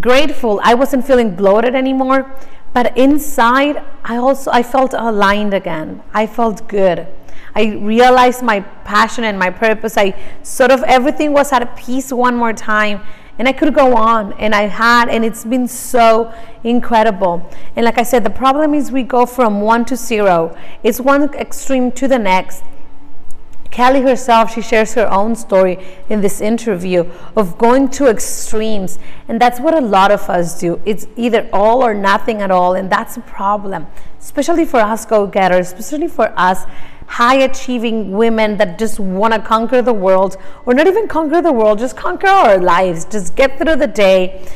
grateful, 0.00 0.60
I 0.62 0.74
wasn't 0.74 1.06
feeling 1.06 1.34
bloated 1.34 1.74
anymore. 1.74 2.34
But 2.72 2.96
inside, 2.96 3.82
I 4.04 4.16
also 4.16 4.50
I 4.50 4.62
felt 4.62 4.94
aligned 4.94 5.52
again. 5.52 6.02
I 6.14 6.26
felt 6.26 6.66
good. 6.68 7.06
I 7.54 7.74
realized 7.74 8.42
my 8.42 8.60
passion 8.84 9.24
and 9.24 9.38
my 9.38 9.50
purpose. 9.50 9.98
I 9.98 10.14
sort 10.42 10.70
of 10.70 10.82
everything 10.84 11.32
was 11.34 11.52
at 11.52 11.76
peace 11.76 12.12
one 12.12 12.34
more 12.34 12.54
time. 12.54 13.02
And 13.38 13.48
I 13.48 13.52
could 13.52 13.74
go 13.74 13.96
on, 13.96 14.34
and 14.34 14.54
I 14.54 14.68
had, 14.68 15.08
and 15.08 15.24
it's 15.24 15.44
been 15.44 15.66
so 15.66 16.32
incredible. 16.64 17.50
And 17.74 17.84
like 17.84 17.98
I 17.98 18.02
said, 18.02 18.24
the 18.24 18.30
problem 18.30 18.74
is 18.74 18.92
we 18.92 19.02
go 19.02 19.24
from 19.24 19.62
one 19.62 19.86
to 19.86 19.96
zero, 19.96 20.54
it's 20.82 21.00
one 21.00 21.32
extreme 21.34 21.90
to 21.92 22.06
the 22.06 22.18
next. 22.18 22.62
Kelly 23.72 24.02
herself, 24.02 24.52
she 24.52 24.60
shares 24.60 24.92
her 24.94 25.10
own 25.10 25.34
story 25.34 25.78
in 26.10 26.20
this 26.20 26.42
interview 26.42 27.10
of 27.34 27.56
going 27.56 27.88
to 27.92 28.06
extremes. 28.06 28.98
And 29.28 29.40
that's 29.40 29.60
what 29.60 29.74
a 29.74 29.80
lot 29.80 30.12
of 30.12 30.28
us 30.28 30.60
do. 30.60 30.78
It's 30.84 31.06
either 31.16 31.48
all 31.54 31.82
or 31.82 31.94
nothing 31.94 32.42
at 32.42 32.50
all. 32.50 32.74
And 32.74 32.92
that's 32.92 33.16
a 33.16 33.22
problem, 33.22 33.86
especially 34.20 34.66
for 34.66 34.78
us 34.78 35.06
go 35.06 35.26
getters, 35.26 35.72
especially 35.72 36.08
for 36.08 36.34
us 36.38 36.64
high 37.06 37.36
achieving 37.36 38.12
women 38.12 38.58
that 38.58 38.78
just 38.78 39.00
want 39.00 39.32
to 39.32 39.40
conquer 39.40 39.80
the 39.80 39.92
world, 39.92 40.36
or 40.66 40.74
not 40.74 40.86
even 40.86 41.08
conquer 41.08 41.40
the 41.40 41.52
world, 41.52 41.78
just 41.78 41.96
conquer 41.96 42.26
our 42.26 42.58
lives. 42.58 43.06
Just 43.06 43.34
get 43.36 43.58
through 43.58 43.76
the 43.76 43.86
day, 43.86 44.46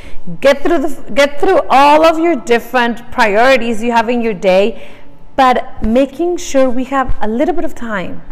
get 0.43 0.63
through 0.63 0.81
the 0.81 1.11
get 1.13 1.41
through 1.41 1.61
all 1.71 2.05
of 2.05 2.19
your 2.19 2.37
different 2.37 3.11
priorities 3.11 3.83
you 3.83 3.93
have 3.93 4.11
in 4.11 4.21
your 4.21 4.35
day, 4.35 4.91
but 5.37 5.83
making 5.83 6.37
sure 6.37 6.69
we 6.69 6.85
have 6.85 7.17
a 7.23 7.29
little 7.29 7.55
bit 7.55 7.65
of 7.65 7.75
time 7.75 8.23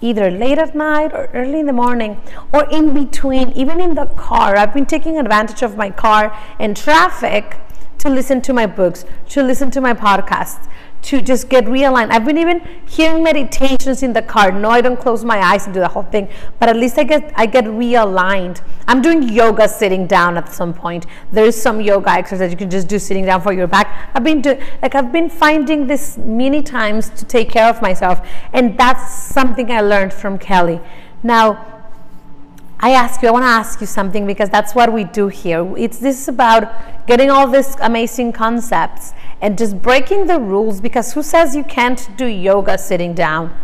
either 0.00 0.30
late 0.30 0.58
at 0.58 0.74
night 0.74 1.12
or 1.12 1.28
early 1.32 1.60
in 1.60 1.66
the 1.66 1.72
morning 1.72 2.20
or 2.52 2.68
in 2.70 2.92
between, 2.94 3.50
even 3.52 3.80
in 3.80 3.94
the 3.94 4.06
car. 4.06 4.56
I've 4.56 4.74
been 4.74 4.86
taking 4.86 5.18
advantage 5.18 5.62
of 5.62 5.76
my 5.76 5.90
car 5.90 6.36
and 6.58 6.76
traffic 6.76 7.56
to 7.98 8.10
listen 8.10 8.40
to 8.42 8.52
my 8.52 8.66
books, 8.66 9.04
to 9.30 9.42
listen 9.42 9.70
to 9.72 9.80
my 9.80 9.94
podcasts, 9.94 10.68
to 11.06 11.22
just 11.22 11.48
get 11.48 11.64
realigned. 11.66 12.10
I've 12.10 12.24
been 12.24 12.36
even 12.36 12.60
hearing 12.88 13.22
meditations 13.22 14.02
in 14.02 14.12
the 14.12 14.22
car. 14.22 14.50
No, 14.50 14.70
I 14.70 14.80
don't 14.80 14.98
close 14.98 15.24
my 15.24 15.38
eyes 15.38 15.64
and 15.64 15.72
do 15.72 15.78
the 15.78 15.86
whole 15.88 16.02
thing, 16.02 16.28
but 16.58 16.68
at 16.68 16.74
least 16.74 16.98
I 16.98 17.04
get 17.04 17.32
I 17.36 17.46
get 17.46 17.64
realigned. 17.64 18.60
I'm 18.88 19.02
doing 19.02 19.22
yoga 19.28 19.68
sitting 19.68 20.08
down 20.08 20.36
at 20.36 20.52
some 20.52 20.74
point. 20.74 21.06
There 21.30 21.44
is 21.44 21.60
some 21.60 21.80
yoga 21.80 22.10
exercise 22.10 22.50
you 22.50 22.56
can 22.56 22.70
just 22.70 22.88
do 22.88 22.98
sitting 22.98 23.24
down 23.24 23.40
for 23.40 23.52
your 23.52 23.68
back. 23.68 24.10
I've 24.14 24.24
been 24.24 24.42
doing 24.42 24.60
like 24.82 24.96
I've 24.96 25.12
been 25.12 25.30
finding 25.30 25.86
this 25.86 26.18
many 26.18 26.60
times 26.60 27.10
to 27.10 27.24
take 27.24 27.50
care 27.50 27.68
of 27.68 27.80
myself, 27.80 28.26
and 28.52 28.76
that's 28.76 29.14
something 29.14 29.70
I 29.70 29.80
learned 29.80 30.12
from 30.12 30.38
Kelly. 30.38 30.80
Now. 31.22 31.72
I 32.78 32.90
ask 32.90 33.22
you, 33.22 33.28
I 33.28 33.30
want 33.30 33.44
to 33.44 33.48
ask 33.48 33.80
you 33.80 33.86
something 33.86 34.26
because 34.26 34.50
that's 34.50 34.74
what 34.74 34.92
we 34.92 35.04
do 35.04 35.28
here. 35.28 35.66
It's 35.78 35.98
this 35.98 36.20
is 36.20 36.28
about 36.28 37.06
getting 37.06 37.30
all 37.30 37.48
these 37.48 37.74
amazing 37.80 38.32
concepts 38.32 39.14
and 39.40 39.58
just 39.58 39.80
breaking 39.82 40.26
the 40.26 40.38
rules 40.38 40.80
because 40.80 41.12
who 41.12 41.22
says 41.22 41.54
you 41.54 41.64
can't 41.64 42.08
do 42.16 42.26
yoga 42.26 42.78
sitting 42.78 43.14
down? 43.14 43.54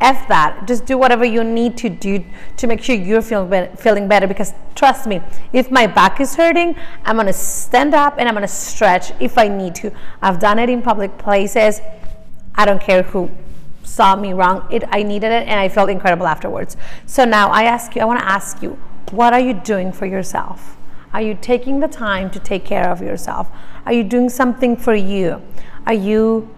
F 0.00 0.28
that. 0.28 0.66
Just 0.66 0.86
do 0.86 0.98
whatever 0.98 1.24
you 1.24 1.42
need 1.42 1.78
to 1.78 1.88
do 1.88 2.24
to 2.56 2.66
make 2.66 2.82
sure 2.82 2.94
you're 2.94 3.22
feel 3.22 3.46
be- 3.46 3.68
feeling 3.76 4.06
better. 4.06 4.26
Because 4.26 4.52
trust 4.74 5.06
me, 5.06 5.22
if 5.52 5.70
my 5.70 5.86
back 5.86 6.20
is 6.20 6.34
hurting, 6.34 6.76
I'm 7.04 7.16
gonna 7.16 7.32
stand 7.32 7.94
up 7.94 8.16
and 8.18 8.28
I'm 8.28 8.34
gonna 8.34 8.48
stretch 8.48 9.12
if 9.20 9.38
I 9.38 9.48
need 9.48 9.74
to. 9.76 9.92
I've 10.20 10.38
done 10.38 10.58
it 10.58 10.68
in 10.68 10.82
public 10.82 11.16
places. 11.16 11.80
I 12.54 12.64
don't 12.64 12.80
care 12.80 13.02
who 13.02 13.30
saw 13.82 14.16
me 14.16 14.32
wrong. 14.32 14.66
It, 14.70 14.84
I 14.88 15.02
needed 15.02 15.32
it 15.32 15.48
and 15.48 15.58
I 15.58 15.68
felt 15.68 15.88
incredible 15.88 16.26
afterwards. 16.26 16.76
So 17.06 17.24
now 17.24 17.48
I 17.48 17.62
ask 17.64 17.94
you, 17.94 18.02
I 18.02 18.04
wanna 18.04 18.20
ask 18.20 18.62
you, 18.62 18.78
what 19.10 19.32
are 19.32 19.40
you 19.40 19.54
doing 19.54 19.92
for 19.92 20.06
yourself? 20.06 20.76
Are 21.12 21.22
you 21.22 21.38
taking 21.40 21.78
the 21.78 21.88
time 21.88 22.28
to 22.30 22.40
take 22.40 22.64
care 22.64 22.90
of 22.90 23.00
yourself? 23.00 23.48
Are 23.86 23.92
you 23.92 24.02
doing 24.02 24.28
something 24.28 24.76
for 24.76 24.94
you? 24.94 25.42
Are 25.86 25.94
you 25.94 26.48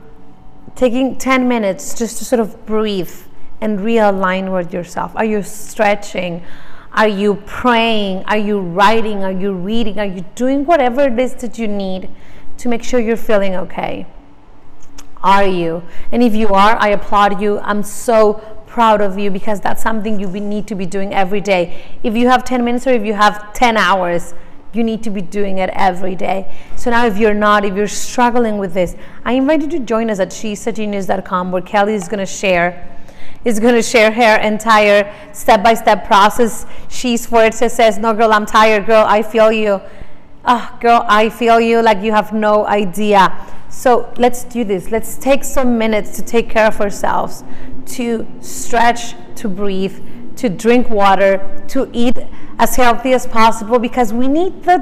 taking 0.76 1.16
10 1.16 1.48
minutes 1.48 1.98
just 1.98 2.18
to 2.18 2.24
sort 2.24 2.40
of 2.40 2.64
breathe 2.66 3.12
and 3.60 3.80
realign 3.80 4.52
with 4.52 4.72
yourself? 4.72 5.12
Are 5.16 5.24
you 5.24 5.42
stretching? 5.42 6.42
Are 6.92 7.08
you 7.08 7.42
praying? 7.46 8.24
Are 8.24 8.36
you 8.38 8.60
writing? 8.60 9.24
Are 9.24 9.32
you 9.32 9.52
reading? 9.52 9.98
Are 9.98 10.06
you 10.06 10.24
doing 10.34 10.64
whatever 10.64 11.02
it 11.02 11.18
is 11.18 11.34
that 11.36 11.58
you 11.58 11.66
need 11.66 12.10
to 12.58 12.68
make 12.68 12.82
sure 12.82 13.00
you're 13.00 13.16
feeling 13.16 13.54
okay? 13.54 14.06
Are 15.22 15.46
you? 15.46 15.82
And 16.12 16.22
if 16.22 16.34
you 16.34 16.48
are, 16.48 16.76
I 16.76 16.88
applaud 16.88 17.40
you. 17.40 17.58
I'm 17.58 17.82
so 17.82 18.34
proud 18.66 19.00
of 19.00 19.18
you 19.18 19.30
because 19.30 19.60
that's 19.60 19.82
something 19.82 20.20
you 20.20 20.28
need 20.28 20.66
to 20.68 20.74
be 20.74 20.86
doing 20.86 21.12
every 21.12 21.40
day. 21.40 21.82
If 22.02 22.14
you 22.14 22.28
have 22.28 22.44
10 22.44 22.64
minutes 22.64 22.86
or 22.86 22.90
if 22.90 23.04
you 23.04 23.14
have 23.14 23.52
10 23.54 23.76
hours, 23.76 24.34
you 24.76 24.84
need 24.84 25.02
to 25.04 25.10
be 25.10 25.22
doing 25.22 25.58
it 25.58 25.70
every 25.72 26.14
day. 26.14 26.54
So 26.76 26.90
now, 26.90 27.06
if 27.06 27.16
you're 27.18 27.34
not, 27.34 27.64
if 27.64 27.74
you're 27.74 27.88
struggling 27.88 28.58
with 28.58 28.74
this, 28.74 28.96
I 29.24 29.32
invite 29.32 29.62
you 29.62 29.68
to 29.70 29.78
join 29.80 30.10
us 30.10 30.20
at 30.20 30.32
she'sagenius.com 30.32 31.50
where 31.50 31.62
Kelly 31.62 31.94
is 31.94 32.08
going 32.08 32.20
to 32.20 32.26
share 32.26 32.92
is 33.44 33.60
going 33.60 33.74
to 33.74 33.82
share 33.82 34.10
her 34.10 34.36
entire 34.40 35.14
step-by-step 35.32 36.04
process. 36.04 36.66
She's 36.88 37.26
for 37.26 37.44
it 37.44 37.54
says, 37.54 37.96
"No, 37.96 38.12
girl, 38.12 38.32
I'm 38.32 38.44
tired. 38.44 38.86
Girl, 38.86 39.04
I 39.06 39.22
feel 39.22 39.52
you. 39.52 39.80
Oh, 40.44 40.78
girl, 40.80 41.04
I 41.08 41.28
feel 41.28 41.60
you 41.60 41.80
like 41.80 42.02
you 42.02 42.12
have 42.12 42.32
no 42.32 42.66
idea." 42.66 43.32
So 43.68 44.12
let's 44.16 44.42
do 44.42 44.64
this. 44.64 44.90
Let's 44.90 45.16
take 45.16 45.44
some 45.44 45.78
minutes 45.78 46.16
to 46.16 46.22
take 46.22 46.50
care 46.50 46.66
of 46.66 46.80
ourselves, 46.80 47.44
to 47.94 48.26
stretch, 48.40 49.14
to 49.36 49.48
breathe, 49.48 49.96
to 50.36 50.48
drink 50.48 50.90
water, 50.90 51.40
to 51.68 51.88
eat 51.92 52.18
as 52.58 52.76
healthy 52.76 53.12
as 53.12 53.26
possible 53.26 53.78
because 53.78 54.12
we 54.12 54.28
need 54.28 54.64
the 54.64 54.78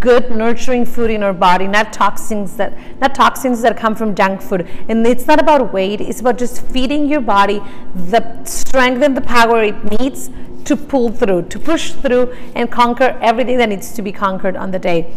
good 0.00 0.30
nurturing 0.30 0.86
food 0.86 1.10
in 1.10 1.22
our 1.22 1.34
body 1.34 1.66
not 1.66 1.92
toxins 1.92 2.56
that 2.56 2.72
not 3.00 3.14
toxins 3.14 3.60
that 3.60 3.76
come 3.76 3.94
from 3.94 4.14
junk 4.14 4.40
food 4.40 4.66
and 4.88 5.06
it's 5.06 5.26
not 5.26 5.38
about 5.38 5.72
weight 5.72 6.00
it's 6.00 6.20
about 6.20 6.38
just 6.38 6.62
feeding 6.68 7.06
your 7.06 7.20
body 7.20 7.60
the 7.94 8.44
strength 8.44 9.02
and 9.02 9.14
the 9.16 9.20
power 9.20 9.62
it 9.62 10.00
needs 10.00 10.30
to 10.64 10.74
pull 10.74 11.12
through 11.12 11.42
to 11.42 11.58
push 11.58 11.92
through 11.92 12.32
and 12.54 12.72
conquer 12.72 13.18
everything 13.20 13.58
that 13.58 13.68
needs 13.68 13.92
to 13.92 14.00
be 14.00 14.10
conquered 14.10 14.56
on 14.56 14.70
the 14.70 14.78
day 14.78 15.14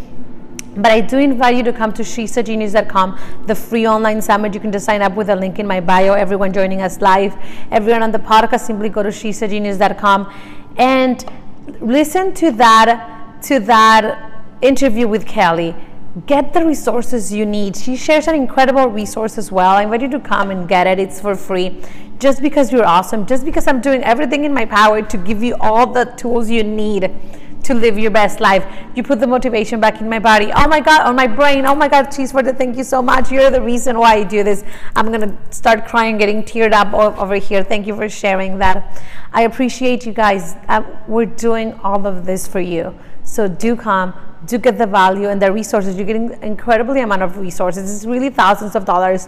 but 0.76 0.92
I 0.92 1.02
do 1.02 1.18
invite 1.18 1.56
you 1.56 1.64
to 1.64 1.74
come 1.74 1.92
to 1.94 2.04
she'sagenius.com, 2.04 3.20
the 3.48 3.56
free 3.56 3.88
online 3.88 4.22
summit. 4.22 4.54
You 4.54 4.60
can 4.60 4.72
just 4.72 4.86
sign 4.86 5.02
up 5.02 5.16
with 5.16 5.28
a 5.32 5.36
link 5.36 5.58
in 5.58 5.66
my 5.66 5.80
bio. 5.80 6.14
Everyone 6.14 6.54
joining 6.54 6.84
us 6.84 7.02
live, 7.02 7.36
everyone 7.72 8.04
on 8.04 8.12
the 8.12 8.20
podcast, 8.20 8.60
simply 8.60 8.88
go 8.88 9.02
to 9.02 9.12
she'sagenius.com 9.12 10.32
and 10.78 11.26
listen 11.80 12.34
to 12.36 12.52
that 12.52 13.42
to 13.44 13.60
that 13.60 14.44
interview 14.62 15.08
with 15.08 15.26
Kelly. 15.26 15.76
get 16.26 16.52
the 16.52 16.66
resources 16.66 17.32
you 17.32 17.46
need. 17.46 17.76
She 17.76 17.96
shares 17.96 18.28
an 18.28 18.34
incredible 18.34 18.88
resource 18.88 19.38
as 19.38 19.52
well. 19.52 19.76
I 19.76 19.84
invite 19.84 20.02
you 20.02 20.10
to 20.10 20.20
come 20.20 20.50
and 20.50 20.68
get 20.68 20.88
it. 20.88 20.98
It's 21.00 21.22
for 21.22 21.36
free. 21.36 21.84
Just 22.18 22.42
because 22.42 22.72
you're 22.72 22.86
awesome, 22.86 23.28
just 23.28 23.46
because 23.46 23.68
I'm 23.68 23.82
doing 23.82 24.04
everything 24.04 24.44
in 24.44 24.52
my 24.52 24.66
power 24.66 25.04
to 25.04 25.18
give 25.18 25.44
you 25.44 25.56
all 25.60 25.86
the 25.86 26.06
tools 26.18 26.50
you 26.50 26.64
need 26.64 27.12
to 27.68 27.74
live 27.74 28.00
your 28.00 28.12
best 28.12 28.40
life. 28.40 28.66
You 28.96 29.04
put 29.04 29.20
the 29.20 29.28
motivation 29.28 29.80
back 29.80 30.00
in 30.00 30.10
my 30.10 30.20
body. 30.20 30.52
Oh 30.56 30.68
my 30.68 30.80
God, 30.80 31.02
on 31.06 31.16
my 31.16 31.28
brain. 31.28 31.66
Oh 31.66 31.76
my 31.76 31.90
God, 31.90 32.06
cheese 32.06 32.32
for 32.32 32.42
the 32.42 32.54
thank 32.54 32.78
you 32.78 32.84
so 32.84 33.02
much. 33.02 33.32
You're 33.32 33.52
the 33.52 33.62
reason 33.62 34.00
why 34.00 34.16
I 34.16 34.24
do 34.24 34.42
this. 34.42 34.64
I'm 34.96 35.08
going 35.08 35.22
to 35.22 35.36
start 35.54 35.86
crying, 35.86 36.18
getting 36.18 36.44
teared 36.44 36.72
up 36.72 36.94
over 36.94 37.36
here. 37.36 37.64
Thank 37.64 37.86
you 37.86 37.96
for 37.96 38.08
sharing 38.08 38.58
that. 38.60 39.04
I 39.34 39.42
appreciate 39.42 40.06
you 40.06 40.14
guys. 40.14 40.56
Uh, 40.70 40.84
we're 41.08 41.26
doing 41.26 41.74
all 41.84 42.08
of 42.08 42.26
this 42.26 42.48
for 42.48 42.62
you. 42.62 42.98
So 43.24 43.50
do 43.50 43.76
come, 43.76 44.14
do 44.46 44.58
get 44.58 44.78
the 44.78 44.88
value 44.88 45.28
and 45.28 45.42
the 45.42 45.52
resources. 45.52 45.98
You're 45.98 46.06
getting 46.06 46.42
incredibly 46.42 47.02
amount 47.02 47.24
of 47.24 47.38
resources. 47.38 47.94
It's 47.94 48.06
really 48.06 48.30
thousands 48.30 48.76
of 48.76 48.86
dollars 48.86 49.28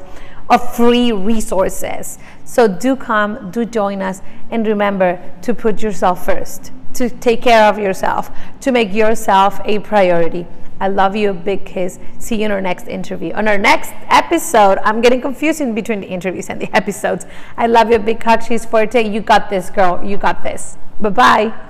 of 0.50 0.76
free 0.76 1.12
resources. 1.12 2.18
So 2.46 2.70
do 2.70 2.96
come, 2.96 3.52
do 3.52 3.66
join 3.66 4.02
us, 4.02 4.22
and 4.50 4.66
remember 4.66 5.20
to 5.42 5.54
put 5.54 5.82
yourself 5.82 6.26
first, 6.26 6.72
to 6.94 7.10
take 7.10 7.42
care 7.42 7.64
of 7.64 7.78
yourself, 7.78 8.32
to 8.62 8.72
make 8.72 8.94
yourself 8.94 9.60
a 9.66 9.80
priority. 9.80 10.46
I 10.80 10.88
love 10.88 11.16
you. 11.16 11.32
A 11.32 11.34
big 11.34 11.66
kiss. 11.66 12.00
See 12.20 12.38
you 12.38 12.46
in 12.46 12.52
our 12.52 12.62
next 12.62 12.88
interview. 12.88 13.34
On 13.34 13.48
our 13.48 13.58
next 13.58 13.92
episode, 14.10 14.78
I'm 14.84 15.02
getting 15.02 15.22
confusing 15.22 15.76
between 15.76 16.00
the 16.00 16.08
interviews 16.08 16.50
and 16.50 16.62
the 16.62 16.70
episodes. 16.76 17.26
I 17.58 17.68
love 17.68 17.90
you. 17.90 17.98
A 17.98 18.00
big 18.00 18.24
hug. 18.24 18.44
She's 18.44 18.66
forte. 18.66 19.08
You 19.08 19.22
got 19.22 19.50
this, 19.50 19.70
girl. 19.70 20.04
You 20.04 20.18
got 20.18 20.42
this. 20.44 20.78
Bye 21.00 21.10
bye. 21.10 21.69